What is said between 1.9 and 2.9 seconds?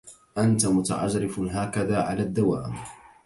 على الدوام؟